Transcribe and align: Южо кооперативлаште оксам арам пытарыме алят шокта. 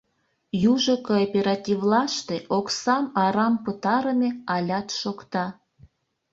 Южо 0.71 0.93
кооперативлаште 1.07 2.35
оксам 2.57 3.05
арам 3.23 3.55
пытарыме 3.63 4.29
алят 4.55 4.87
шокта. 4.99 5.45